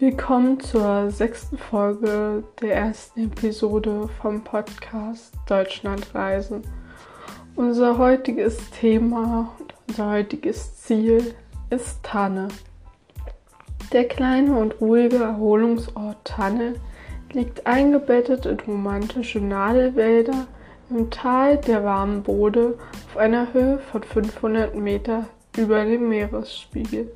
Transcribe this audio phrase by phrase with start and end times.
[0.00, 6.62] Willkommen zur sechsten Folge der ersten Episode vom Podcast Deutschlandreisen.
[7.56, 11.34] Unser heutiges Thema und unser heutiges Ziel
[11.70, 12.46] ist Tanne.
[13.92, 16.74] Der kleine und ruhige Erholungsort Tanne
[17.32, 20.46] liegt eingebettet in romantische Nadelwälder
[20.90, 22.78] im Tal der warmen Bode
[23.08, 27.10] auf einer Höhe von 500 Meter über dem Meeresspiegel.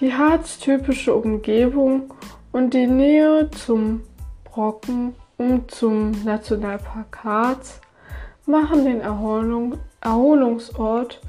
[0.00, 2.12] Die harztypische Umgebung
[2.50, 4.02] und die Nähe zum
[4.42, 7.80] Brocken und zum Nationalpark Harz
[8.44, 11.20] machen den Erholung, Erholungsort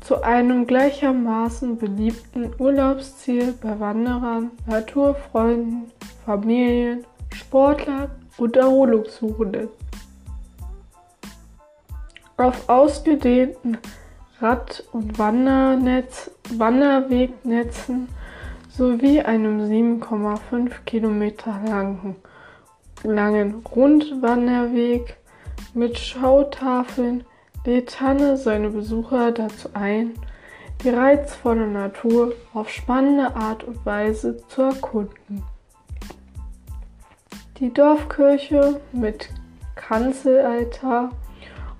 [0.00, 5.92] zu einem gleichermaßen beliebten Urlaubsziel bei Wanderern, Naturfreunden,
[6.24, 9.68] Familien, Sportlern und Erholungssuchenden.
[12.38, 13.76] Auf ausgedehnten
[14.40, 18.08] Rad- und Wandernetz, Wanderwegnetzen
[18.70, 22.14] sowie einem 7,5 Kilometer langen,
[23.02, 25.16] langen Rundwanderweg
[25.74, 27.24] mit Schautafeln
[27.64, 30.14] lädt Tanne seine Besucher dazu ein,
[30.82, 35.42] die reizvolle Natur auf spannende Art und Weise zu erkunden.
[37.58, 39.28] Die Dorfkirche mit
[39.74, 41.10] Kanzelaltar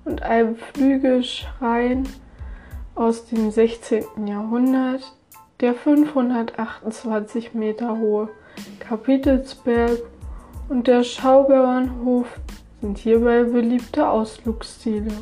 [0.05, 2.07] und einem Flügelschrein
[2.99, 4.27] aus dem 16.
[4.27, 5.15] Jahrhundert,
[5.61, 8.27] der 528 Meter hohe
[8.81, 10.01] Kapitelsberg
[10.67, 12.27] und der Schaubauernhof
[12.81, 15.13] sind hierbei beliebte Ausflugsziele.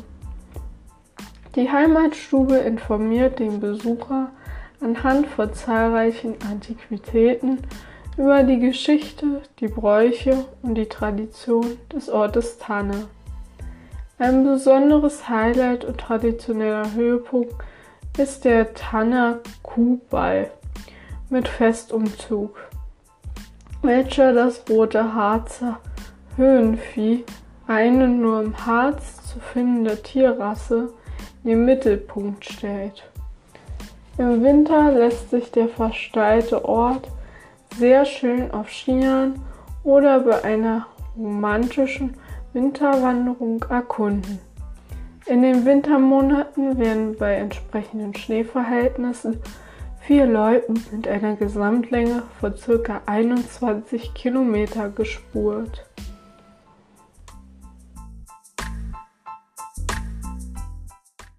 [1.54, 4.32] Die Heimatstube informiert den Besucher
[4.80, 7.60] anhand von zahlreichen Antiquitäten
[8.16, 13.06] über die Geschichte, die Bräuche und die Tradition des Ortes Tanne.
[14.20, 17.54] Ein besonderes Highlight und traditioneller Höhepunkt
[18.18, 20.50] ist der Tanner Kuhball
[21.30, 22.56] mit Festumzug,
[23.80, 25.78] welcher das rote Harzer
[26.34, 27.24] Höhenvieh,
[27.68, 30.92] eine nur im Harz zu findende Tierrasse,
[31.44, 33.08] in den Mittelpunkt stellt.
[34.16, 37.08] Im Winter lässt sich der versteilte Ort
[37.76, 39.40] sehr schön auf Skiern
[39.84, 42.16] oder bei einer romantischen
[42.58, 44.40] Winterwanderung erkunden.
[45.26, 49.40] In den Wintermonaten werden bei entsprechenden Schneeverhältnissen
[50.00, 53.00] vier Loipen mit einer Gesamtlänge von ca.
[53.06, 55.86] 21 Kilometer gespurt.